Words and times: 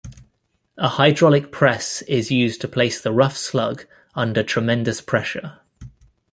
A 0.79 0.87
hydraulic 0.87 1.51
press 1.51 2.01
is 2.07 2.31
used 2.31 2.59
to 2.61 2.67
place 2.67 2.99
the 2.99 3.11
rough 3.11 3.37
slug 3.37 3.85
under 4.15 4.41
tremendous 4.41 4.99
pressure. 4.99 5.59